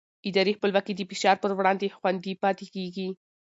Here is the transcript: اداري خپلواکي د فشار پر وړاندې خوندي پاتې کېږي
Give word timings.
اداري 0.29 0.51
خپلواکي 0.57 0.93
د 0.95 1.01
فشار 1.09 1.35
پر 1.43 1.51
وړاندې 1.57 1.93
خوندي 1.97 2.33
پاتې 2.43 2.65
کېږي 2.75 3.07